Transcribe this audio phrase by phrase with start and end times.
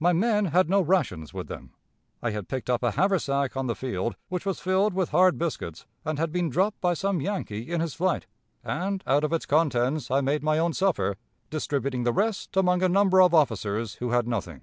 [0.00, 1.70] My men had no rations with them.
[2.20, 5.86] I had picked up a haversack on the field, which was filled with hard biscuits,
[6.04, 8.26] and had been dropped by some Yankee in his flight,
[8.64, 11.16] and out of its contents I made my own supper,
[11.48, 14.62] distributing the rest among a number of officers who had nothing.